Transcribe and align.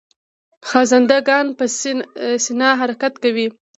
خزنده 0.69 1.17
ګان 1.27 1.47
په 1.57 1.65
سینه 2.47 2.69
حرکت 2.79 3.13
کوي 3.23 3.47